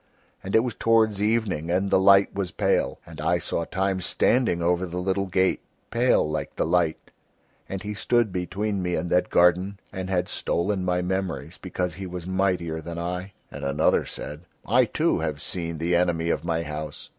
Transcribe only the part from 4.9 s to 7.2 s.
little gate, pale like the light,